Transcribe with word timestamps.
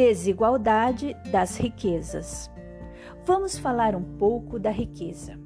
Desigualdade 0.00 1.14
das 1.30 1.58
riquezas. 1.58 2.50
Vamos 3.26 3.58
falar 3.58 3.94
um 3.94 4.02
pouco 4.02 4.58
da 4.58 4.70
riqueza, 4.70 5.38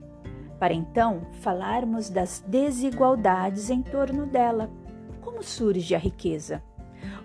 para 0.60 0.72
então 0.72 1.22
falarmos 1.40 2.08
das 2.08 2.38
desigualdades 2.46 3.68
em 3.68 3.82
torno 3.82 4.26
dela. 4.26 4.70
Como 5.20 5.42
surge 5.42 5.92
a 5.92 5.98
riqueza? 5.98 6.62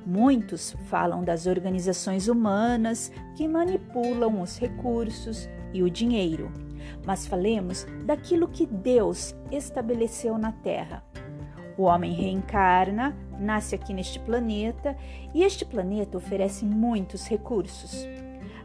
Muitos 0.04 0.76
falam 0.88 1.24
das 1.24 1.46
organizações 1.46 2.28
humanas 2.28 3.12
que 3.38 3.48
manipulam 3.48 4.42
os 4.42 4.58
recursos 4.58 5.48
e 5.72 5.84
o 5.84 5.90
dinheiro, 5.90 6.52
mas 7.06 7.28
falemos 7.28 7.86
daquilo 8.06 8.48
que 8.48 8.66
Deus 8.66 9.36
estabeleceu 9.52 10.36
na 10.40 10.52
Terra. 10.52 11.04
O 11.80 11.84
homem 11.84 12.12
reencarna, 12.12 13.16
nasce 13.40 13.74
aqui 13.74 13.94
neste 13.94 14.20
planeta 14.20 14.98
e 15.34 15.44
este 15.44 15.64
planeta 15.64 16.18
oferece 16.18 16.66
muitos 16.66 17.26
recursos. 17.26 18.06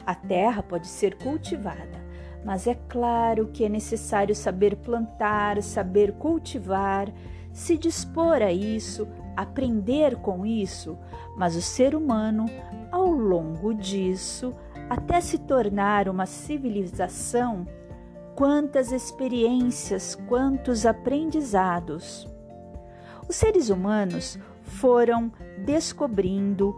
A 0.05 0.17
terra 0.17 0.65
pode 0.65 0.89
ser 0.89 1.17
cultivada, 1.19 2.05
mas 2.45 2.67
é 2.67 2.75
claro 2.89 3.53
que 3.53 3.65
é 3.65 3.69
necessário 3.69 4.35
saber 4.35 4.75
plantar, 4.75 5.63
saber 5.63 6.15
cultivar, 6.15 7.09
se 7.53 7.79
dispor 7.79 8.43
a 8.43 8.51
isso, 8.51 9.07
aprender 9.37 10.17
com 10.17 10.45
isso, 10.45 10.99
mas 11.37 11.55
o 11.55 11.63
ser 11.63 11.95
humano, 11.95 12.47
ao 12.91 13.07
longo 13.07 13.73
disso, 13.73 14.53
até 14.91 15.21
se 15.21 15.39
tornar 15.39 16.09
uma 16.09 16.27
civilização, 16.27 17.65
quantas 18.35 18.91
experiências, 18.91 20.17
quantos 20.27 20.85
aprendizados. 20.85 22.34
Os 23.29 23.37
seres 23.37 23.71
humanos 23.71 24.39
foram 24.63 25.33
descobrindo, 25.65 26.77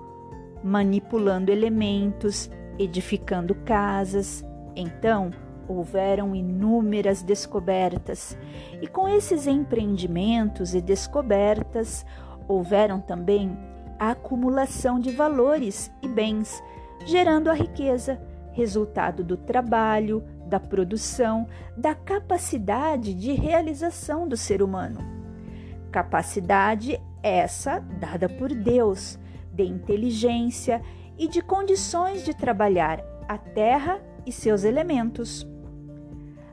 manipulando 0.63 1.51
elementos, 1.51 2.51
edificando 2.79 3.55
casas. 3.55 4.45
Então, 4.75 5.31
houveram 5.69 6.35
inúmeras 6.35 7.23
descobertas, 7.23 8.39
e 8.81 8.87
com 8.87 9.09
esses 9.09 9.47
empreendimentos 9.47 10.75
e 10.75 10.81
descobertas, 10.81 12.07
houveram 12.47 13.01
também 13.01 13.59
a 13.99 14.11
acumulação 14.11 15.01
de 15.01 15.11
valores 15.11 15.91
e 16.01 16.09
bens, 16.09 16.63
gerando 17.05 17.51
a 17.51 17.55
riqueza, 17.55 18.21
resultado 18.53 19.25
do 19.25 19.37
trabalho, 19.37 20.23
da 20.47 20.61
produção, 20.61 21.49
da 21.77 21.95
capacidade 21.95 23.13
de 23.13 23.33
realização 23.33 24.29
do 24.29 24.37
ser 24.37 24.63
humano. 24.63 25.16
Capacidade 25.97 27.01
essa 27.23 27.79
dada 27.79 28.29
por 28.29 28.55
Deus, 28.55 29.19
de 29.51 29.63
inteligência 29.63 30.83
e 31.17 31.27
de 31.27 31.41
condições 31.41 32.23
de 32.23 32.37
trabalhar 32.37 33.03
a 33.27 33.39
terra 33.39 33.99
e 34.27 34.31
seus 34.31 34.63
elementos. 34.65 35.49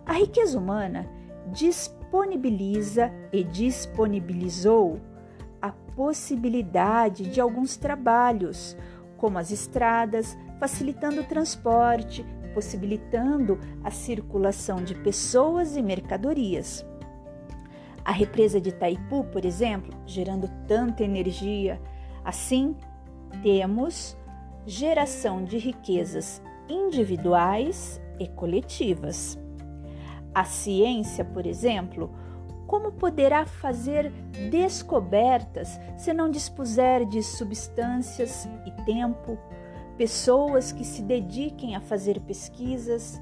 A 0.06 0.14
riqueza 0.14 0.58
humana 0.58 1.06
disponibiliza 1.52 3.12
e 3.34 3.44
disponibilizou 3.44 5.02
a 5.62 5.74
possibilidade 5.74 7.30
de 7.30 7.42
alguns 7.42 7.76
trabalhos, 7.76 8.78
como 9.18 9.38
as 9.38 9.52
estradas, 9.52 10.38
facilitando 10.58 11.20
o 11.20 11.26
transporte, 11.26 12.26
possibilitando 12.54 13.60
a 13.84 13.92
circulação 13.92 14.82
de 14.82 14.96
pessoas 14.96 15.76
e 15.76 15.82
mercadorias. 15.82 16.86
A 18.06 18.12
represa 18.12 18.60
de 18.60 18.70
Itaipu, 18.70 19.24
por 19.26 19.46
exemplo, 19.46 19.94
gerando 20.06 20.50
tanta 20.68 21.04
energia. 21.04 21.82
Assim, 22.24 22.76
temos 23.42 24.18
geração 24.66 25.44
de 25.44 25.58
riquezas 25.58 26.42
individuais 26.70 28.02
e 28.20 28.28
coletivas. 28.28 29.38
A 30.34 30.44
ciência, 30.44 31.24
por 31.24 31.46
exemplo, 31.46 32.10
como 32.68 32.92
poderá 32.92 33.46
fazer 33.46 34.12
descobertas 34.50 35.80
se 35.98 36.14
não 36.14 36.30
dispuser 36.30 37.06
de 37.06 37.22
substâncias 37.22 38.48
e 38.66 38.72
tempo, 38.84 39.38
pessoas 39.98 40.72
que 40.72 40.84
se 40.84 41.02
dediquem 41.02 41.76
a 41.76 41.82
fazer 41.82 42.20
pesquisas? 42.22 43.22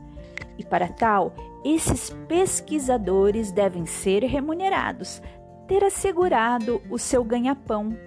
E 0.62 0.64
para 0.64 0.88
tal, 0.88 1.34
esses 1.66 2.12
pesquisadores 2.28 3.52
devem 3.52 3.88
ser 3.88 4.24
remunerados, 4.26 5.20
ter 5.68 5.84
assegurado 5.84 6.80
o 6.88 7.00
seu 7.00 7.24
ganha-pão. 7.24 7.98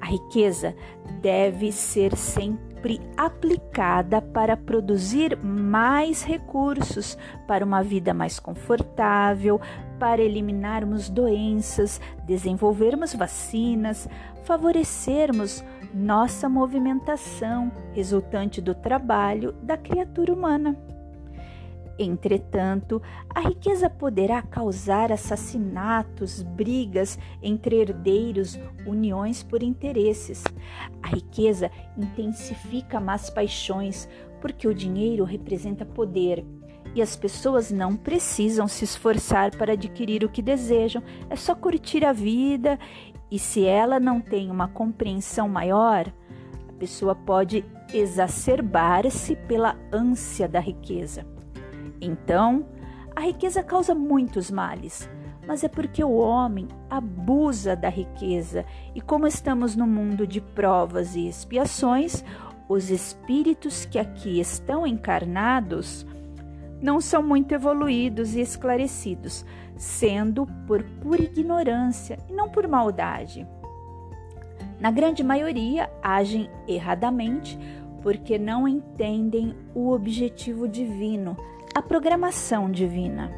A 0.00 0.06
riqueza 0.06 0.72
deve 1.20 1.72
ser 1.72 2.14
sempre 2.16 3.00
aplicada 3.16 4.22
para 4.22 4.56
produzir 4.56 5.36
mais 5.42 6.22
recursos 6.22 7.18
para 7.48 7.64
uma 7.64 7.82
vida 7.82 8.14
mais 8.14 8.38
confortável, 8.38 9.60
para 9.98 10.22
eliminarmos 10.22 11.10
doenças, 11.10 12.00
desenvolvermos 12.24 13.14
vacinas, 13.14 14.08
favorecermos 14.44 15.64
nossa 15.92 16.48
movimentação 16.48 17.72
resultante 17.94 18.60
do 18.60 18.76
trabalho 18.76 19.50
da 19.60 19.76
criatura 19.76 20.32
humana. 20.32 20.76
Entretanto, 21.98 23.02
a 23.34 23.40
riqueza 23.40 23.90
poderá 23.90 24.40
causar 24.40 25.10
assassinatos, 25.10 26.42
brigas 26.42 27.18
entre 27.42 27.76
herdeiros, 27.76 28.56
uniões 28.86 29.42
por 29.42 29.64
interesses. 29.64 30.44
A 31.02 31.08
riqueza 31.08 31.72
intensifica 31.96 33.00
más 33.00 33.30
paixões, 33.30 34.08
porque 34.40 34.68
o 34.68 34.74
dinheiro 34.74 35.24
representa 35.24 35.84
poder. 35.84 36.44
E 36.94 37.02
as 37.02 37.16
pessoas 37.16 37.72
não 37.72 37.96
precisam 37.96 38.68
se 38.68 38.84
esforçar 38.84 39.56
para 39.56 39.72
adquirir 39.72 40.22
o 40.24 40.28
que 40.28 40.40
desejam, 40.40 41.02
é 41.28 41.34
só 41.34 41.54
curtir 41.54 42.04
a 42.04 42.12
vida. 42.12 42.78
E 43.28 43.40
se 43.40 43.64
ela 43.64 43.98
não 43.98 44.20
tem 44.20 44.50
uma 44.52 44.68
compreensão 44.68 45.48
maior, 45.48 46.06
a 46.68 46.72
pessoa 46.74 47.14
pode 47.14 47.64
exacerbar-se 47.92 49.34
pela 49.34 49.76
ânsia 49.92 50.48
da 50.48 50.60
riqueza. 50.60 51.37
Então, 52.00 52.66
a 53.14 53.20
riqueza 53.20 53.62
causa 53.62 53.94
muitos 53.94 54.50
males, 54.50 55.08
mas 55.46 55.64
é 55.64 55.68
porque 55.68 56.04
o 56.04 56.16
homem 56.16 56.68
abusa 56.88 57.74
da 57.74 57.88
riqueza 57.88 58.64
e, 58.94 59.00
como 59.00 59.26
estamos 59.26 59.74
no 59.74 59.86
mundo 59.86 60.26
de 60.26 60.40
provas 60.40 61.16
e 61.16 61.26
expiações, 61.26 62.24
os 62.68 62.90
espíritos 62.90 63.84
que 63.86 63.98
aqui 63.98 64.38
estão 64.38 64.86
encarnados 64.86 66.06
não 66.80 67.00
são 67.00 67.22
muito 67.22 67.52
evoluídos 67.52 68.36
e 68.36 68.40
esclarecidos, 68.40 69.44
sendo 69.74 70.46
por 70.66 70.84
pura 70.84 71.22
ignorância 71.22 72.18
e 72.28 72.32
não 72.32 72.48
por 72.48 72.68
maldade. 72.68 73.46
Na 74.78 74.90
grande 74.92 75.24
maioria, 75.24 75.90
agem 76.02 76.48
erradamente 76.68 77.58
porque 78.00 78.38
não 78.38 78.68
entendem 78.68 79.56
o 79.74 79.90
objetivo 79.90 80.68
divino 80.68 81.36
a 81.78 81.82
programação 81.82 82.68
divina. 82.68 83.30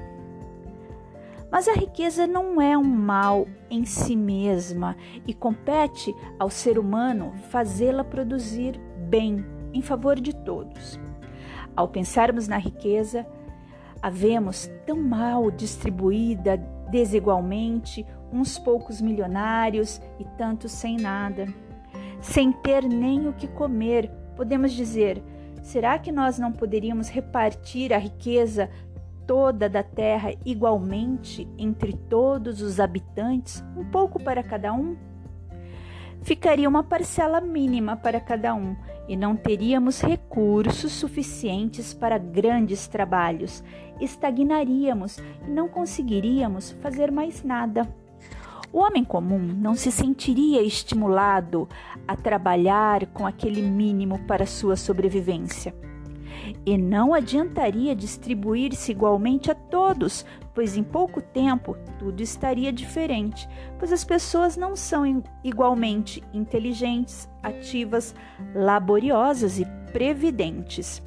Mas 1.53 1.69
a 1.69 1.75
riqueza 1.75 2.27
não 2.27 2.59
é 2.59 2.75
um 2.75 2.83
mal 2.83 3.47
em 3.69 3.85
si 3.85 4.17
mesma 4.17 4.97
e 5.27 5.35
compete 5.35 6.17
ao 6.39 6.49
ser 6.49 6.79
humano 6.79 7.35
fazê-la 7.51 8.03
produzir 8.03 8.81
bem 9.11 9.45
em 9.75 9.83
favor 9.83 10.19
de 10.19 10.35
todos. 10.35 10.99
Ao 11.77 11.87
pensarmos 11.87 12.49
na 12.49 12.57
riqueza, 12.57 13.27
a 14.01 14.09
vemos 14.09 14.71
tão 14.87 14.97
mal 14.97 15.51
distribuída 15.51 16.57
desigualmente, 16.91 18.07
uns 18.33 18.59
poucos 18.59 19.03
milionários 19.03 20.01
e 20.19 20.25
tantos 20.39 20.73
sem 20.73 20.97
nada. 20.97 21.47
Sem 22.23 22.53
ter 22.53 22.85
nem 22.85 23.29
o 23.29 23.35
que 23.35 23.49
comer, 23.49 24.11
podemos 24.35 24.73
dizer: 24.73 25.23
Será 25.63 25.99
que 25.99 26.11
nós 26.11 26.39
não 26.39 26.53
poderíamos 26.53 27.09
repartir 27.09 27.93
a 27.93 27.99
riqueza 27.99 28.71
toda 29.27 29.69
da 29.69 29.83
terra 29.83 30.35
igualmente 30.45 31.47
entre 31.57 31.93
todos 31.93 32.61
os 32.61 32.81
habitantes, 32.81 33.65
um 33.77 33.85
pouco 33.85 34.23
para 34.23 34.43
cada 34.43 34.73
um? 34.73 34.97
Ficaria 36.23 36.69
uma 36.69 36.83
parcela 36.83 37.41
mínima 37.41 37.97
para 37.97 38.21
cada 38.21 38.55
um 38.55 38.77
e 39.09 39.17
não 39.17 39.35
teríamos 39.35 40.01
recursos 40.03 40.93
suficientes 40.93 41.95
para 41.95 42.19
grandes 42.19 42.87
trabalhos. 42.87 43.65
Estagnaríamos 44.01 45.19
e 45.47 45.51
não 45.51 45.69
conseguiríamos 45.69 46.73
fazer 46.83 47.11
mais 47.11 47.43
nada. 47.43 47.89
O 48.73 48.79
homem 48.79 49.05
comum 49.05 49.39
não 49.39 49.75
se 49.75 49.91
sentiria 49.91 50.63
estimulado 50.63 51.69
a 52.07 52.15
trabalhar 52.15 53.07
com 53.07 53.27
aquele 53.27 53.61
mínimo 53.63 54.19
para 54.27 54.47
sua 54.47 54.77
sobrevivência. 54.77 55.75
E 56.65 56.79
não 56.79 57.13
adiantaria 57.13 57.95
distribuir-se 57.95 58.93
igualmente 58.93 59.51
a 59.51 59.55
todos, 59.55 60.25
pois 60.55 60.77
em 60.77 60.85
pouco 60.85 61.21
tempo 61.21 61.77
tudo 61.99 62.23
estaria 62.23 62.73
diferente, 62.73 63.49
pois 63.79 63.93
as 63.93 64.05
pessoas 64.05 64.57
não 64.57 64.77
são 64.77 65.23
igualmente 65.43 66.23
inteligentes, 66.33 67.29
ativas, 67.43 68.15
laboriosas 68.55 69.59
e 69.59 69.67
previdentes. 69.93 71.03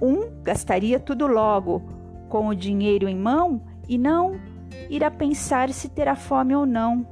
Um 0.00 0.42
gastaria 0.42 0.98
tudo 0.98 1.26
logo, 1.26 1.82
com 2.28 2.48
o 2.48 2.54
dinheiro 2.54 3.06
em 3.06 3.16
mão, 3.16 3.62
e 3.88 3.98
não 3.98 4.40
irá 4.88 5.10
pensar 5.10 5.70
se 5.70 5.88
terá 5.88 6.14
fome 6.14 6.54
ou 6.54 6.66
não. 6.66 7.06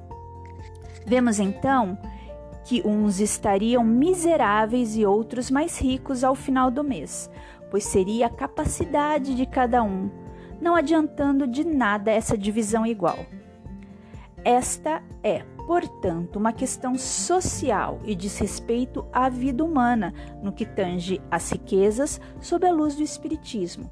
Vemos 1.07 1.39
então 1.41 1.99
que 2.65 2.87
uns 2.87 3.21
estariam 3.21 3.85
miseráveis 3.85 4.97
e 4.97 5.05
outros 5.05 5.51
mais 5.51 5.79
ricos 5.81 6.23
ao 6.23 6.35
final 6.35 6.71
do 6.71 6.85
mês, 6.85 7.31
pois 7.71 7.85
seria 7.85 8.27
a 8.27 8.31
capacidade 8.31 9.35
de 9.35 9.47
cada 9.47 9.83
um, 9.83 10.11
não 10.61 10.75
adiantando 10.75 11.47
de 11.47 11.65
nada 11.65 12.11
essa 12.11 12.39
divisão 12.39 12.87
igual. 12.87 13.19
Esta 14.45 15.03
é, 15.23 15.43
portanto, 15.67 16.37
uma 16.37 16.53
questão 16.53 16.97
social 16.97 18.01
e 18.05 18.15
diz 18.15 18.39
respeito 18.39 19.07
à 19.13 19.29
vida 19.29 19.65
humana, 19.65 20.13
no 20.43 20.53
que 20.53 20.67
tange 20.67 21.21
às 21.31 21.51
riquezas 21.51 22.21
sob 22.41 22.67
a 22.67 22.73
luz 22.73 22.97
do 22.97 23.03
Espiritismo. 23.03 23.91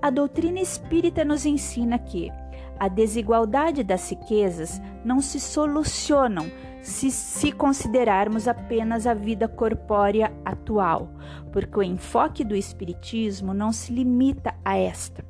A 0.00 0.10
doutrina 0.10 0.60
espírita 0.60 1.24
nos 1.24 1.46
ensina 1.46 1.98
que 1.98 2.30
a 2.78 2.88
desigualdade 2.88 3.82
das 3.82 4.10
riquezas 4.10 4.80
não 5.04 5.20
se 5.20 5.40
solucionam 5.40 6.50
se, 6.82 7.10
se 7.10 7.52
considerarmos 7.52 8.46
apenas 8.48 9.06
a 9.06 9.14
vida 9.14 9.48
corpórea 9.48 10.32
atual, 10.44 11.10
porque 11.52 11.78
o 11.78 11.82
enfoque 11.82 12.44
do 12.44 12.54
Espiritismo 12.54 13.52
não 13.52 13.72
se 13.72 13.92
limita 13.92 14.54
a 14.64 14.76
esta 14.76 15.24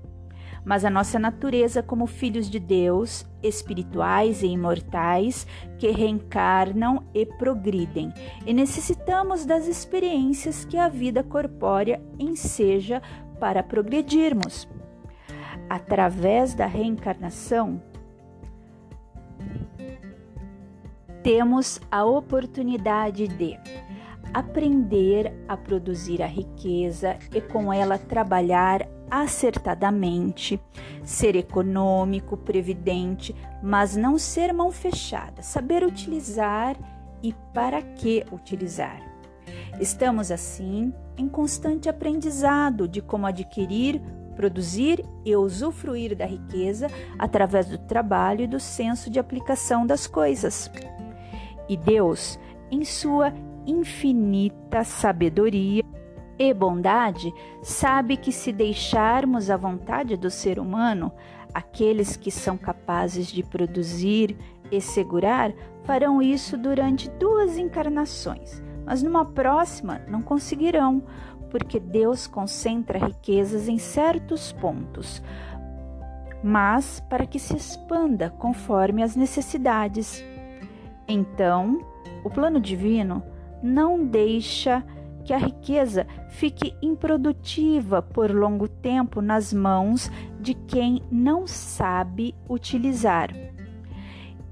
mas 0.69 0.85
a 0.85 0.91
nossa 0.91 1.19
natureza 1.19 1.83
como 1.83 2.07
filhos 2.07 2.51
de 2.51 2.59
Deus, 2.59 3.27
espirituais 3.43 4.43
e 4.43 4.49
imortais, 4.49 5.47
que 5.79 5.91
reencarnam 5.91 7.05
e 7.15 7.25
progridem, 7.25 8.13
e 8.45 8.53
necessitamos 8.53 9.47
das 9.47 9.67
experiências 9.67 10.67
que 10.67 10.77
a 10.77 10.87
vida 10.87 11.23
corpórea 11.23 11.99
enseja 12.19 13.01
para 13.41 13.63
progredirmos. 13.63 14.69
Através 15.69 16.55
da 16.55 16.67
reencarnação, 16.67 17.83
temos 21.23 21.81
a 21.91 22.05
oportunidade 22.05 23.29
de 23.29 23.59
aprender 24.33 25.33
a 25.47 25.57
produzir 25.57 26.23
a 26.23 26.27
riqueza 26.27 27.19
e 27.35 27.41
com 27.41 27.73
ela 27.73 27.99
trabalhar 27.99 28.89
acertadamente, 29.11 30.61
ser 31.03 31.35
econômico, 31.35 32.37
previdente, 32.37 33.35
mas 33.63 33.97
não 33.97 34.19
ser 34.19 34.53
mão 34.53 34.71
fechada, 34.71 35.43
saber 35.43 35.83
utilizar 35.83 36.77
e 37.23 37.35
para 37.53 37.81
que 37.83 38.25
utilizar. 38.31 39.01
Estamos 39.81 40.31
assim 40.31 40.93
em 41.17 41.29
constante 41.29 41.89
aprendizado 41.89 42.87
de 42.87 43.01
como 43.01 43.27
adquirir, 43.27 44.01
produzir 44.39 45.05
e 45.25 45.35
usufruir 45.35 46.17
da 46.17 46.25
riqueza 46.25 46.87
através 47.19 47.67
do 47.67 47.77
trabalho 47.77 48.43
e 48.43 48.47
do 48.47 48.61
senso 48.61 49.11
de 49.11 49.19
aplicação 49.19 49.85
das 49.85 50.07
coisas. 50.07 50.71
E 51.69 51.77
Deus, 51.77 52.39
em 52.71 52.85
sua 52.85 53.35
infinita 53.67 54.85
sabedoria, 54.85 55.83
e 56.39 56.55
bondade, 56.55 57.35
sabe 57.65 58.17
que 58.17 58.31
se 58.31 58.53
deixarmos 58.53 59.51
a 59.51 59.57
vontade 59.57 60.17
do 60.17 60.31
ser 60.31 60.61
humano, 60.61 61.11
aqueles 61.53 62.17
que 62.17 62.31
são 62.31 62.57
capazes 62.57 63.27
de 63.27 63.43
produzir 63.43 64.37
e 64.71 64.81
segurar 64.81 65.53
farão 65.83 66.23
isso 66.23 66.57
durante 66.57 67.11
duas 67.11 67.59
encarnações, 67.59 68.63
mas 68.87 69.03
numa 69.03 69.25
próxima 69.25 70.01
não 70.07 70.23
conseguirão, 70.23 71.03
porque 71.51 71.81
Deus 71.81 72.27
concentra 72.27 72.99
riquezas 72.99 73.69
em 73.69 73.79
certos 73.79 74.53
pontos, 74.53 75.23
mas 76.43 77.01
para 77.09 77.27
que 77.27 77.39
se 77.39 77.57
expanda 77.57 78.31
conforme 78.31 79.03
as 79.03 79.17
necessidades. 79.17 80.25
Então, 81.07 81.81
o 82.25 82.31
plano 82.31 82.61
divino 82.61 83.23
não 83.63 84.05
deixa 84.05 84.85
que 85.25 85.35
a 85.35 85.39
riqueza 85.39 86.07
fique 86.31 86.75
improdutiva 86.81 88.01
por 88.01 88.31
longo 88.31 88.67
tempo 88.67 89.21
nas 89.21 89.53
mãos 89.53 90.11
de 90.41 90.55
quem 90.55 91.03
não 91.11 91.47
sabe 91.47 92.35
utilizar. 92.49 93.31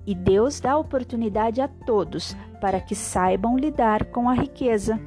E 0.06 0.14
Deus 0.14 0.60
dá 0.60 0.76
oportunidade 0.76 1.60
a 1.60 1.66
todos 1.68 2.36
para 2.60 2.80
que 2.80 2.94
saibam 2.94 3.56
lidar 3.56 4.04
com 4.06 4.28
a 4.28 4.34
riqueza. 4.34 5.00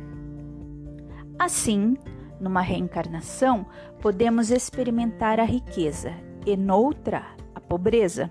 Assim, 1.39 1.97
numa 2.37 2.59
reencarnação, 2.59 3.65
podemos 4.01 4.51
experimentar 4.51 5.39
a 5.39 5.45
riqueza 5.45 6.13
e 6.45 6.57
noutra, 6.57 7.23
a 7.55 7.61
pobreza. 7.61 8.29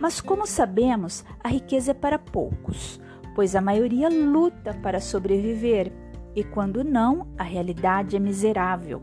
Mas 0.00 0.22
como 0.22 0.46
sabemos, 0.46 1.22
a 1.44 1.48
riqueza 1.48 1.90
é 1.90 1.94
para 1.94 2.18
poucos, 2.18 2.98
pois 3.34 3.54
a 3.54 3.60
maioria 3.60 4.08
luta 4.08 4.72
para 4.82 5.00
sobreviver 5.00 5.92
e 6.34 6.42
quando 6.42 6.82
não, 6.82 7.26
a 7.36 7.42
realidade 7.42 8.16
é 8.16 8.18
miserável. 8.18 9.02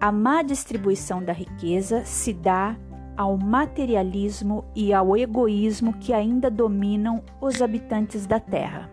A 0.00 0.10
má 0.10 0.42
distribuição 0.42 1.22
da 1.22 1.32
riqueza 1.32 2.04
se 2.06 2.32
dá 2.32 2.74
ao 3.16 3.36
materialismo 3.36 4.64
e 4.74 4.94
ao 4.94 5.16
egoísmo 5.16 5.92
que 5.92 6.12
ainda 6.12 6.50
dominam 6.50 7.22
os 7.40 7.60
habitantes 7.60 8.26
da 8.26 8.40
Terra. 8.40 8.90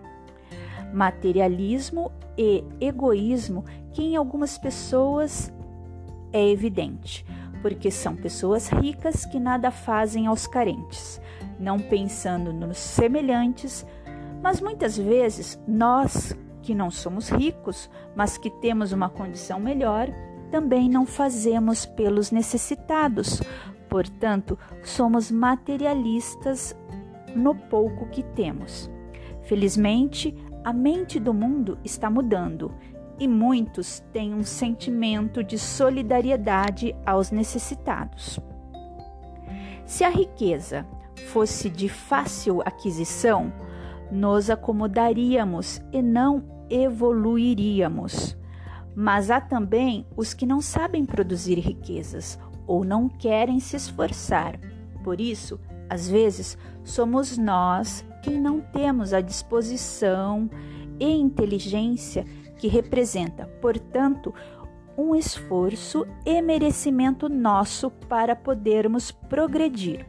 Materialismo 0.94 2.12
e 2.42 2.64
egoísmo 2.80 3.66
que 3.92 4.02
em 4.02 4.16
algumas 4.16 4.58
pessoas 4.58 5.52
é 6.32 6.48
evidente, 6.50 7.26
porque 7.62 7.92
são 7.92 8.16
pessoas 8.16 8.70
ricas 8.70 9.26
que 9.26 9.38
nada 9.38 9.70
fazem 9.72 10.26
aos 10.26 10.48
carentes, 10.48 11.20
não 11.60 11.78
pensando 11.78 12.54
nos 12.54 12.78
semelhantes, 12.78 13.86
mas 14.42 14.62
muitas 14.62 14.98
vezes 14.98 15.60
nós 15.68 16.34
que 16.62 16.74
não 16.74 16.90
somos 16.90 17.28
ricos, 17.28 17.90
mas 18.16 18.38
que 18.38 18.50
temos 18.50 18.94
uma 18.94 19.10
condição 19.10 19.60
melhor, 19.60 20.08
também 20.50 20.88
não 20.90 21.06
fazemos 21.06 21.86
pelos 21.86 22.32
necessitados. 22.32 23.42
Portanto, 23.90 24.58
somos 24.82 25.30
materialistas 25.30 26.74
no 27.36 27.54
pouco 27.54 28.06
que 28.08 28.24
temos. 28.24 28.90
Felizmente, 29.44 30.34
a 30.64 30.74
mente 30.74 31.20
do 31.20 31.34
mundo 31.34 31.78
está 31.84 32.10
mudando 32.10 32.74
e 33.20 33.28
muitos 33.28 34.00
têm 34.14 34.34
um 34.34 34.44
sentimento 34.44 35.44
de 35.44 35.58
solidariedade 35.58 36.96
aos 37.06 37.32
necessitados. 37.32 38.40
Se 39.86 40.04
a 40.04 40.10
riqueza 40.10 40.86
fosse 41.28 41.70
de 41.70 41.90
fácil 41.90 42.62
aquisição, 42.62 43.52
nos 44.12 44.50
acomodaríamos 44.50 45.82
e 45.92 46.02
não 46.02 46.44
evoluiríamos. 46.70 48.38
Mas 48.96 49.30
há 49.30 49.40
também 49.40 50.06
os 50.16 50.34
que 50.34 50.46
não 50.46 50.62
sabem 50.62 51.06
produzir 51.06 51.60
riquezas 51.60 52.40
ou 52.68 52.84
não 52.84 53.08
querem 53.08 53.60
se 53.60 53.76
esforçar. 53.76 54.60
Por 55.04 55.20
isso, 55.22 55.60
às 55.90 56.08
vezes, 56.08 56.58
somos 56.84 57.38
nós 57.38 58.06
quem 58.22 58.40
não 58.40 58.60
temos 58.62 59.14
a 59.14 59.22
disposição 59.22 60.50
e 61.00 61.10
inteligência 61.10 62.26
que 62.58 62.68
representa, 62.68 63.46
portanto, 63.62 64.34
um 64.98 65.16
esforço 65.16 66.06
e 66.26 66.42
merecimento 66.42 67.30
nosso 67.30 67.90
para 67.90 68.36
podermos 68.36 69.12
progredir. 69.12 70.06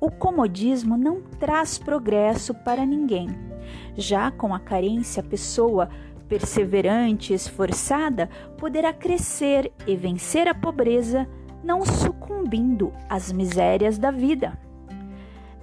O 0.00 0.10
comodismo 0.10 0.96
não 0.96 1.22
traz 1.38 1.78
progresso 1.78 2.52
para 2.52 2.84
ninguém 2.84 3.54
já 3.96 4.30
com 4.30 4.54
a 4.54 4.58
carência, 4.58 5.20
a 5.20 5.26
pessoa 5.26 5.88
perseverante 6.28 7.32
e 7.32 7.36
esforçada 7.36 8.28
poderá 8.58 8.92
crescer 8.92 9.72
e 9.86 9.94
vencer 9.94 10.48
a 10.48 10.54
pobreza, 10.54 11.28
não 11.62 11.84
sucumbindo 11.84 12.92
às 13.08 13.30
misérias 13.30 13.98
da 13.98 14.10
vida. 14.10 14.58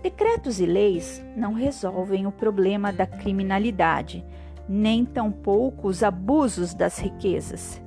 Decretos 0.01 0.59
e 0.59 0.65
leis 0.65 1.23
não 1.35 1.53
resolvem 1.53 2.25
o 2.25 2.31
problema 2.31 2.91
da 2.91 3.05
criminalidade, 3.05 4.25
nem 4.67 5.05
tampouco 5.05 5.87
os 5.87 6.01
abusos 6.01 6.73
das 6.73 6.97
riquezas. 6.97 7.81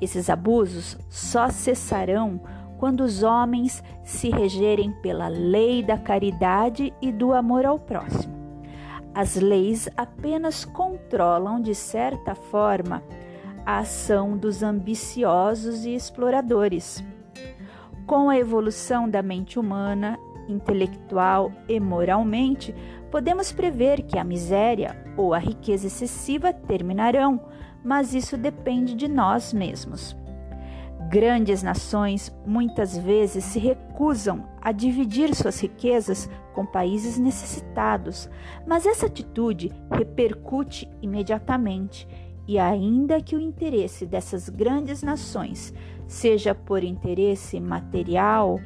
Esses 0.00 0.30
abusos 0.30 0.96
só 1.10 1.50
cessarão 1.50 2.40
quando 2.78 3.02
os 3.02 3.22
homens 3.22 3.84
se 4.02 4.30
regerem 4.30 4.90
pela 5.02 5.28
lei 5.28 5.82
da 5.82 5.98
caridade 5.98 6.94
e 7.02 7.12
do 7.12 7.34
amor 7.34 7.66
ao 7.66 7.78
próximo. 7.78 8.40
As 9.14 9.36
leis 9.36 9.86
apenas 9.96 10.64
controlam, 10.64 11.60
de 11.60 11.74
certa 11.74 12.34
forma, 12.34 13.02
a 13.66 13.80
ação 13.80 14.34
dos 14.34 14.62
ambiciosos 14.62 15.84
e 15.84 15.94
exploradores. 15.94 17.04
Com 18.06 18.30
a 18.30 18.38
evolução 18.38 19.08
da 19.10 19.22
mente 19.22 19.58
humana, 19.58 20.18
intelectual 20.50 21.52
e 21.68 21.78
moralmente, 21.78 22.74
podemos 23.10 23.52
prever 23.52 24.02
que 24.02 24.18
a 24.18 24.24
miséria 24.24 25.04
ou 25.16 25.34
a 25.34 25.38
riqueza 25.38 25.86
excessiva 25.86 26.52
terminarão, 26.52 27.40
mas 27.84 28.14
isso 28.14 28.36
depende 28.36 28.94
de 28.94 29.08
nós 29.08 29.52
mesmos. 29.52 30.16
Grandes 31.08 31.62
nações 31.62 32.32
muitas 32.46 32.96
vezes 32.96 33.44
se 33.44 33.58
recusam 33.58 34.44
a 34.60 34.70
dividir 34.70 35.34
suas 35.34 35.58
riquezas 35.58 36.30
com 36.54 36.64
países 36.64 37.18
necessitados, 37.18 38.30
mas 38.66 38.86
essa 38.86 39.06
atitude 39.06 39.72
repercute 39.90 40.88
imediatamente 41.02 42.06
e 42.46 42.58
ainda 42.58 43.20
que 43.20 43.34
o 43.34 43.40
interesse 43.40 44.06
dessas 44.06 44.48
grandes 44.48 45.02
nações 45.02 45.74
seja 46.06 46.54
por 46.54 46.82
interesse 46.82 47.60
material, 47.60 48.60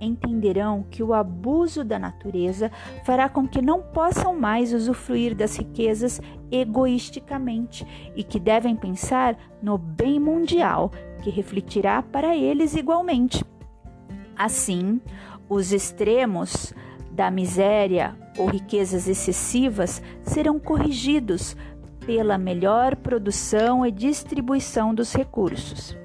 entenderão 0.00 0.84
que 0.90 1.02
o 1.02 1.12
abuso 1.14 1.84
da 1.84 1.98
natureza 1.98 2.70
fará 3.04 3.28
com 3.28 3.46
que 3.46 3.60
não 3.60 3.82
possam 3.82 4.38
mais 4.38 4.72
usufruir 4.72 5.34
das 5.34 5.56
riquezas 5.56 6.20
egoisticamente 6.50 7.86
e 8.16 8.22
que 8.22 8.38
devem 8.40 8.74
pensar 8.74 9.36
no 9.62 9.76
bem 9.76 10.18
mundial, 10.18 10.90
que 11.22 11.30
refletirá 11.30 12.02
para 12.02 12.36
eles 12.36 12.74
igualmente. 12.74 13.44
Assim, 14.36 15.00
os 15.48 15.72
extremos 15.72 16.72
da 17.10 17.30
miséria 17.30 18.16
ou 18.38 18.46
riquezas 18.46 19.08
excessivas 19.08 20.00
serão 20.22 20.58
corrigidos 20.60 21.56
pela 22.06 22.38
melhor 22.38 22.96
produção 22.96 23.84
e 23.84 23.90
distribuição 23.90 24.94
dos 24.94 25.12
recursos. 25.12 25.96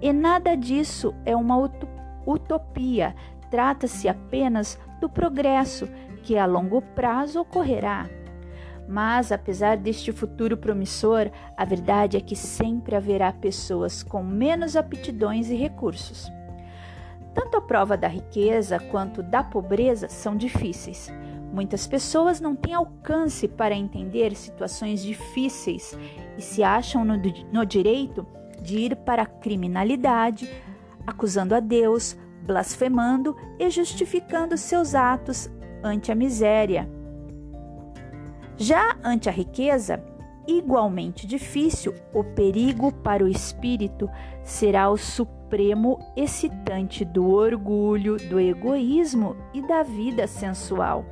E 0.00 0.12
nada 0.12 0.54
disso 0.54 1.12
é 1.26 1.34
uma 1.34 1.56
utopia, 1.56 1.93
trata-se 3.50 4.08
apenas 4.08 4.78
do 5.00 5.08
progresso 5.08 5.88
que 6.22 6.38
a 6.38 6.46
longo 6.46 6.80
prazo 6.80 7.40
ocorrerá. 7.40 8.08
Mas, 8.88 9.32
apesar 9.32 9.76
deste 9.76 10.12
futuro 10.12 10.56
promissor, 10.56 11.30
a 11.56 11.64
verdade 11.64 12.16
é 12.16 12.20
que 12.20 12.36
sempre 12.36 12.94
haverá 12.94 13.32
pessoas 13.32 14.02
com 14.02 14.22
menos 14.22 14.76
aptidões 14.76 15.48
e 15.50 15.54
recursos. 15.54 16.30
Tanto 17.32 17.56
a 17.56 17.60
prova 17.60 17.96
da 17.96 18.08
riqueza 18.08 18.78
quanto 18.78 19.22
da 19.22 19.42
pobreza 19.42 20.08
são 20.08 20.36
difíceis. 20.36 21.12
Muitas 21.52 21.86
pessoas 21.86 22.40
não 22.40 22.54
têm 22.54 22.74
alcance 22.74 23.48
para 23.48 23.74
entender 23.74 24.34
situações 24.34 25.02
difíceis 25.02 25.96
e 26.36 26.42
se 26.42 26.62
acham 26.62 27.04
no, 27.04 27.14
no 27.52 27.64
direito 27.64 28.26
de 28.60 28.78
ir 28.78 28.96
para 28.96 29.22
a 29.22 29.26
criminalidade, 29.26 30.50
acusando 31.06 31.54
a 31.54 31.60
Deus, 31.60 32.16
blasfemando 32.42 33.36
e 33.58 33.70
justificando 33.70 34.56
seus 34.56 34.94
atos 34.94 35.50
ante 35.82 36.10
a 36.10 36.14
miséria. 36.14 36.88
Já 38.56 38.96
ante 39.02 39.28
a 39.28 39.32
riqueza, 39.32 40.02
igualmente 40.46 41.26
difícil, 41.26 41.94
o 42.12 42.22
perigo 42.22 42.92
para 42.92 43.24
o 43.24 43.28
espírito 43.28 44.08
será 44.42 44.88
o 44.88 44.96
supremo 44.96 45.98
excitante 46.16 47.04
do 47.04 47.30
orgulho, 47.30 48.16
do 48.16 48.38
egoísmo 48.38 49.36
e 49.52 49.66
da 49.66 49.82
vida 49.82 50.26
sensual. 50.26 51.04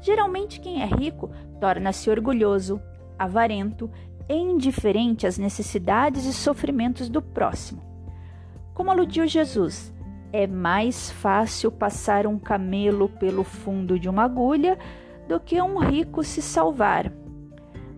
Geralmente, 0.00 0.60
quem 0.60 0.82
é 0.82 0.86
rico 0.86 1.30
torna-se 1.60 2.10
orgulhoso, 2.10 2.80
avarento 3.18 3.90
e 4.28 4.34
indiferente 4.34 5.26
às 5.26 5.38
necessidades 5.38 6.24
e 6.24 6.32
sofrimentos 6.32 7.08
do 7.08 7.22
próximo. 7.22 7.87
Como 8.78 8.92
aludiu 8.92 9.26
Jesus, 9.26 9.92
é 10.32 10.46
mais 10.46 11.10
fácil 11.10 11.68
passar 11.68 12.28
um 12.28 12.38
camelo 12.38 13.08
pelo 13.08 13.42
fundo 13.42 13.98
de 13.98 14.08
uma 14.08 14.22
agulha 14.22 14.78
do 15.26 15.40
que 15.40 15.60
um 15.60 15.78
rico 15.78 16.22
se 16.22 16.40
salvar. 16.40 17.12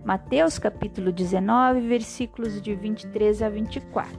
Mateus 0.03 0.57
capítulo 0.57 1.11
19, 1.11 1.81
versículos 1.81 2.59
de 2.59 2.73
23 2.73 3.43
a 3.43 3.49
24. 3.49 4.17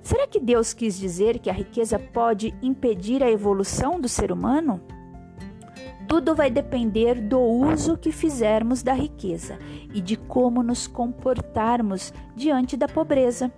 Será 0.00 0.26
que 0.26 0.40
Deus 0.40 0.72
quis 0.72 0.98
dizer 0.98 1.40
que 1.40 1.50
a 1.50 1.52
riqueza 1.52 1.98
pode 1.98 2.54
impedir 2.62 3.22
a 3.22 3.30
evolução 3.30 4.00
do 4.00 4.08
ser 4.08 4.32
humano? 4.32 4.80
Tudo 6.08 6.36
vai 6.36 6.50
depender 6.50 7.20
do 7.20 7.40
uso 7.40 7.96
que 7.96 8.12
fizermos 8.12 8.82
da 8.82 8.92
riqueza 8.92 9.58
e 9.92 10.00
de 10.00 10.16
como 10.16 10.62
nos 10.62 10.86
comportarmos 10.86 12.12
diante 12.34 12.76
da 12.76 12.86
pobreza. 12.86 13.50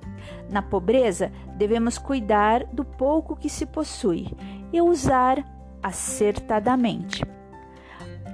Na 0.50 0.62
pobreza, 0.62 1.30
devemos 1.56 1.98
cuidar 1.98 2.64
do 2.72 2.84
pouco 2.84 3.36
que 3.36 3.50
se 3.50 3.66
possui 3.66 4.28
e 4.72 4.80
usar 4.80 5.44
acertadamente. 5.82 7.22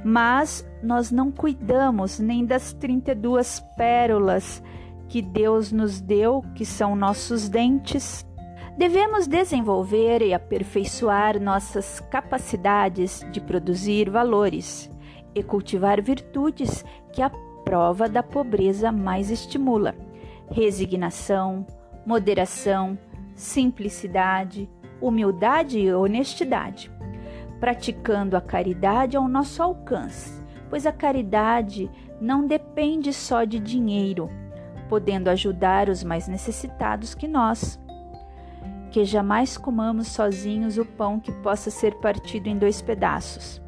Mas 0.05 0.65
nós 0.83 1.11
não 1.11 1.33
cuidamos 1.33 2.21
nem 2.21 2.45
das 2.45 2.73
32 2.75 3.61
pérolas 3.77 4.63
que 5.09 5.23
Deus 5.23 5.73
nos 5.73 6.01
deu, 6.01 6.43
que 6.55 6.65
são 6.65 6.95
nossos 6.95 7.49
dentes, 7.49 8.27
Devemos 8.77 9.29
desenvolver 9.29 10.21
e 10.21 10.35
aperfeiçoar 10.35 11.41
nossas 11.41 12.01
capacidades 12.11 13.25
de 13.31 13.41
produzir 13.41 14.11
valores 14.11 14.91
e 15.33 15.45
cultivar 15.45 16.03
virtudes 16.03 16.85
que 17.13 17.23
a 17.23 17.31
prova 17.65 18.09
da 18.09 18.21
pobreza 18.21 18.91
mais 18.91 19.31
estimula: 19.31 19.95
resignação, 20.51 21.65
moderação, 22.05 22.99
simplicidade, 23.37 24.69
humildade 25.01 25.79
e 25.79 25.95
honestidade, 25.95 26.91
praticando 27.61 28.37
a 28.37 28.41
caridade 28.41 29.17
ao 29.17 29.29
nosso 29.29 29.63
alcance, 29.63 30.45
pois 30.69 30.85
a 30.85 30.93
caridade 30.93 31.89
não 32.21 32.45
depende 32.45 33.13
só 33.13 33.45
de 33.45 33.61
dinheiro, 33.61 34.29
podendo 34.89 35.31
ajudar 35.31 35.89
os 35.89 36.03
mais 36.03 36.27
necessitados 36.27 37.15
que 37.15 37.29
nós 37.29 37.79
que 38.95 39.05
jamais 39.05 39.59
comamos 39.59 40.07
sozinhos 40.07 40.79
o 40.79 40.85
pão 40.85 41.19
que 41.19 41.33
possa 41.33 41.69
ser 41.69 41.97
partido 41.97 42.47
em 42.47 42.57
dois 42.57 42.81
pedaços. 42.81 43.61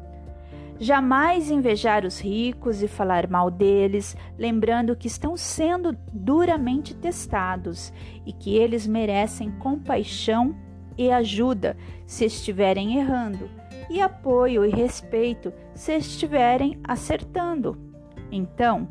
Jamais 0.79 1.51
invejar 1.51 2.05
os 2.05 2.17
ricos 2.17 2.81
e 2.81 2.87
falar 2.87 3.29
mal 3.29 3.51
deles, 3.51 4.15
lembrando 4.37 4.95
que 4.95 5.07
estão 5.07 5.35
sendo 5.35 5.91
duramente 6.13 6.95
testados 6.95 7.91
e 8.25 8.31
que 8.31 8.55
eles 8.55 8.87
merecem 8.87 9.51
compaixão 9.51 10.55
e 10.97 11.11
ajuda 11.11 11.75
se 12.05 12.23
estiverem 12.23 12.97
errando, 12.97 13.49
e 13.89 13.99
apoio 13.99 14.63
e 14.63 14.69
respeito 14.69 15.51
se 15.75 15.93
estiverem 15.93 16.79
acertando. 16.85 17.77
Então, 18.31 18.87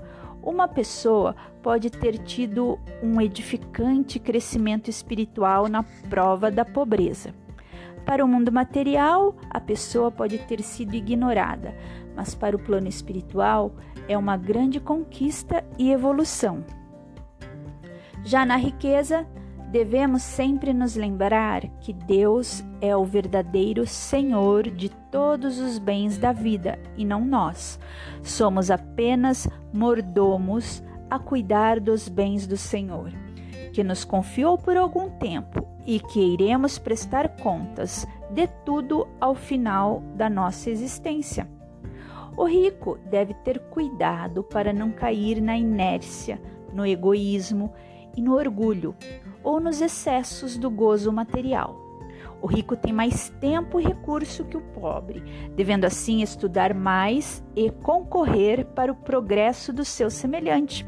uma 0.47 0.69
pessoa 0.69 1.35
pode 1.61 1.91
ter 1.91 2.19
tido 2.19 2.79
um 3.03 3.21
edificante 3.21 4.21
crescimento 4.21 4.89
espiritual 4.89 5.67
na 5.67 5.83
prova 6.09 6.53
da 6.53 6.65
pobreza. 6.65 7.35
Para 8.05 8.25
o 8.25 8.29
mundo 8.29 8.53
material, 8.53 9.35
a 9.51 9.61
pessoa 9.61 10.13
pode 10.13 10.39
ter 10.39 10.63
sido 10.63 10.95
ignorada, 10.95 11.75
mas 12.15 12.37
para 12.37 12.55
o 12.55 12.61
plano 12.61 12.87
espiritual 12.87 13.73
é 14.07 14.17
uma 14.17 14.37
grande 14.37 14.79
conquista 14.79 15.65
e 15.77 15.91
evolução. 15.91 16.65
Já 18.23 18.47
na 18.47 18.57
riqueza, 18.57 19.27
devemos 19.71 20.23
sempre 20.23 20.73
nos 20.73 20.95
lembrar 20.95 21.67
que 21.81 21.93
Deus 21.93 22.65
é 22.81 22.97
o 22.97 23.05
verdadeiro 23.05 23.87
Senhor 23.87 24.71
de 24.71 24.89
todos 25.11 25.59
os 25.59 25.79
bens 25.79 26.19
da 26.19 26.33
vida 26.33 26.79
e 26.97 27.05
não 27.05 27.25
nós. 27.25 27.79
Somos 28.23 28.71
apenas 28.71 29.49
mordomos 29.73 30.83
a 31.11 31.19
cuidar 31.19 31.81
dos 31.81 32.09
bens 32.09 32.47
do 32.47 32.57
Senhor, 32.57 33.13
que 33.73 33.83
nos 33.83 34.05
confiou 34.05 34.57
por 34.57 34.77
algum 34.77 35.11
tempo 35.11 35.67
e 35.85 36.01
que 36.01 36.21
iremos 36.21 36.79
prestar 36.79 37.37
contas 37.37 38.07
de 38.31 38.47
tudo 38.65 39.07
ao 39.21 39.35
final 39.35 40.03
da 40.15 40.29
nossa 40.29 40.71
existência. 40.71 41.49
O 42.37 42.45
rico 42.45 42.99
deve 43.11 43.35
ter 43.35 43.59
cuidado 43.71 44.43
para 44.43 44.73
não 44.73 44.91
cair 44.91 45.41
na 45.41 45.57
inércia, 45.57 46.41
no 46.73 46.85
egoísmo 46.85 47.73
e 48.17 48.21
no 48.21 48.35
orgulho 48.35 48.95
ou 49.47 49.61
nos 49.61 49.81
excessos 49.81 50.59
do 50.59 50.69
gozo 50.69 51.13
material. 51.13 51.81
O 52.43 52.49
rico 52.49 52.77
tem 52.77 52.93
mais 52.93 53.29
tempo 53.41 53.79
e 53.79 53.85
recurso 53.85 54.45
que 54.45 54.57
o 54.57 54.61
pobre, 54.61 55.23
devendo 55.55 55.85
assim 55.85 56.21
estudar 56.21 56.75
mais 56.75 57.45
e 57.55 57.71
concorrer 57.71 58.67
para 58.67 58.91
o 58.91 58.97
progresso 58.97 59.73
do 59.73 59.85
seu 59.85 60.11
semelhante, 60.11 60.85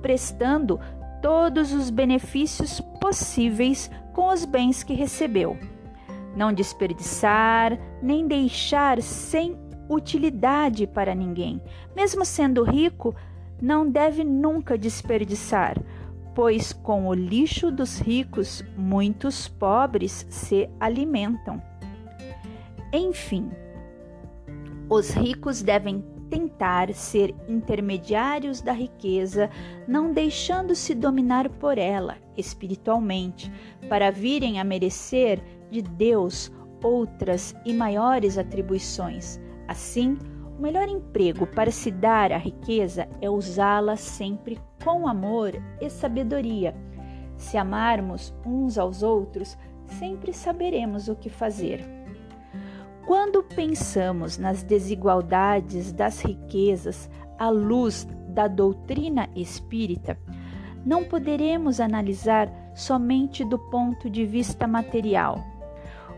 prestando 0.00 0.78
todos 1.20 1.72
os 1.72 1.90
benefícios 1.90 2.80
possíveis 3.00 3.90
com 4.12 4.28
os 4.28 4.44
bens 4.44 4.84
que 4.84 4.94
recebeu. 4.94 5.58
Não 6.36 6.52
desperdiçar, 6.52 7.76
nem 8.00 8.28
deixar 8.28 9.02
sem 9.02 9.58
utilidade 9.88 10.86
para 10.86 11.16
ninguém. 11.16 11.60
Mesmo 11.96 12.24
sendo 12.24 12.62
rico, 12.62 13.12
não 13.60 13.88
deve 13.88 14.22
nunca 14.22 14.78
desperdiçar, 14.78 15.76
pois 16.34 16.72
com 16.72 17.06
o 17.06 17.14
lixo 17.14 17.70
dos 17.70 17.98
ricos 17.98 18.64
muitos 18.76 19.48
pobres 19.48 20.26
se 20.28 20.68
alimentam. 20.80 21.62
Enfim, 22.92 23.50
os 24.88 25.10
ricos 25.10 25.62
devem 25.62 26.04
tentar 26.28 26.92
ser 26.94 27.34
intermediários 27.46 28.62
da 28.62 28.72
riqueza, 28.72 29.50
não 29.86 30.12
deixando-se 30.12 30.94
dominar 30.94 31.48
por 31.48 31.76
ela 31.76 32.16
espiritualmente, 32.36 33.52
para 33.88 34.10
virem 34.10 34.58
a 34.58 34.64
merecer 34.64 35.42
de 35.70 35.82
Deus 35.82 36.50
outras 36.82 37.54
e 37.64 37.72
maiores 37.72 38.38
atribuições. 38.38 39.38
Assim, 39.68 40.18
o 40.62 40.70
melhor 40.70 40.88
emprego 40.88 41.44
para 41.44 41.72
se 41.72 41.90
dar 41.90 42.30
a 42.30 42.36
riqueza 42.36 43.08
é 43.20 43.28
usá-la 43.28 43.96
sempre 43.96 44.60
com 44.84 45.08
amor 45.08 45.60
e 45.80 45.90
sabedoria. 45.90 46.72
Se 47.36 47.56
amarmos 47.56 48.32
uns 48.46 48.78
aos 48.78 49.02
outros, 49.02 49.58
sempre 49.86 50.32
saberemos 50.32 51.08
o 51.08 51.16
que 51.16 51.28
fazer. 51.28 51.84
Quando 53.04 53.42
pensamos 53.42 54.38
nas 54.38 54.62
desigualdades 54.62 55.92
das 55.92 56.20
riquezas 56.20 57.10
à 57.36 57.48
luz 57.50 58.06
da 58.28 58.46
doutrina 58.46 59.28
espírita, 59.34 60.16
não 60.86 61.02
poderemos 61.02 61.80
analisar 61.80 62.48
somente 62.72 63.44
do 63.44 63.58
ponto 63.58 64.08
de 64.08 64.24
vista 64.24 64.68
material 64.68 65.51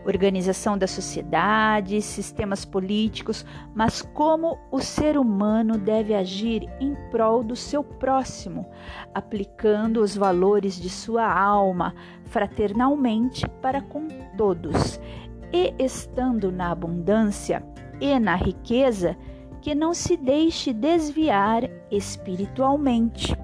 organização 0.05 0.77
da 0.77 0.87
sociedade, 0.87 2.01
sistemas 2.01 2.63
políticos, 2.63 3.45
mas 3.73 4.01
como 4.01 4.57
o 4.71 4.79
ser 4.79 5.17
humano 5.17 5.77
deve 5.77 6.13
agir 6.13 6.69
em 6.79 6.95
prol 7.09 7.43
do 7.43 7.55
seu 7.55 7.83
próximo, 7.83 8.65
aplicando 9.13 10.01
os 10.01 10.15
valores 10.15 10.79
de 10.79 10.89
sua 10.89 11.27
alma 11.27 11.93
fraternalmente 12.25 13.47
para 13.61 13.81
com 13.81 14.07
todos, 14.37 14.99
e 15.51 15.73
estando 15.79 16.51
na 16.51 16.71
abundância 16.71 17.63
e 17.99 18.19
na 18.19 18.35
riqueza, 18.35 19.17
que 19.61 19.73
não 19.73 19.93
se 19.93 20.15
deixe 20.15 20.71
desviar 20.71 21.63
espiritualmente, 21.89 23.35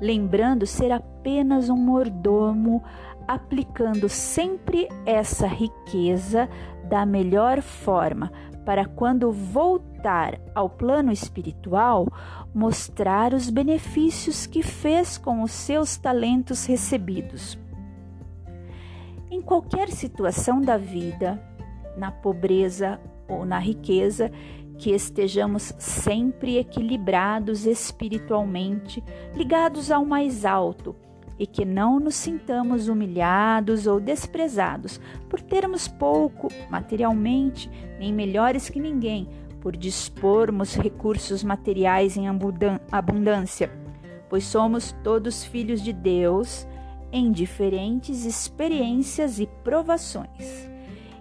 lembrando 0.00 0.66
ser 0.66 0.90
apenas 0.90 1.68
um 1.68 1.76
mordomo 1.76 2.82
aplicando 3.28 4.08
sempre 4.08 4.88
essa 5.06 5.46
riqueza 5.46 6.48
da 6.88 7.06
melhor 7.06 7.62
forma, 7.62 8.32
para 8.64 8.84
quando 8.84 9.30
voltar 9.30 10.40
ao 10.54 10.68
plano 10.68 11.12
espiritual, 11.12 12.08
mostrar 12.52 13.32
os 13.32 13.48
benefícios 13.48 14.46
que 14.46 14.62
fez 14.62 15.16
com 15.16 15.42
os 15.42 15.52
seus 15.52 15.96
talentos 15.96 16.66
recebidos. 16.66 17.58
Em 19.30 19.40
qualquer 19.40 19.88
situação 19.90 20.60
da 20.60 20.76
vida, 20.76 21.40
na 21.96 22.10
pobreza 22.10 23.00
ou 23.28 23.44
na 23.44 23.60
riqueza, 23.60 24.32
que 24.80 24.92
estejamos 24.92 25.74
sempre 25.78 26.56
equilibrados 26.56 27.66
espiritualmente, 27.66 29.04
ligados 29.36 29.90
ao 29.90 30.06
mais 30.06 30.46
alto 30.46 30.96
e 31.38 31.46
que 31.46 31.66
não 31.66 32.00
nos 32.00 32.14
sintamos 32.14 32.88
humilhados 32.88 33.86
ou 33.86 34.00
desprezados 34.00 34.98
por 35.28 35.38
termos 35.38 35.86
pouco 35.86 36.48
materialmente, 36.70 37.70
nem 37.98 38.10
melhores 38.10 38.70
que 38.70 38.80
ninguém, 38.80 39.28
por 39.60 39.76
dispormos 39.76 40.74
recursos 40.74 41.44
materiais 41.44 42.16
em 42.16 42.26
abundância, 42.90 43.70
pois 44.30 44.44
somos 44.44 44.96
todos 45.04 45.44
filhos 45.44 45.82
de 45.82 45.92
Deus 45.92 46.66
em 47.12 47.30
diferentes 47.30 48.24
experiências 48.24 49.38
e 49.40 49.46
provações. 49.62 50.70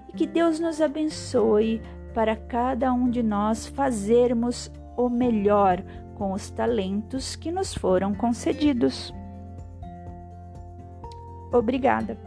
E 0.07 0.13
que 0.13 0.25
Deus 0.25 0.61
nos 0.61 0.79
abençoe 0.79 1.81
para 2.19 2.35
cada 2.35 2.91
um 2.91 3.09
de 3.09 3.23
nós 3.23 3.65
fazermos 3.65 4.69
o 4.97 5.07
melhor 5.07 5.81
com 6.15 6.33
os 6.33 6.49
talentos 6.49 7.33
que 7.33 7.50
nos 7.50 7.74
foram 7.74 8.13
concedidos. 8.13 9.13
Obrigada. 11.50 12.17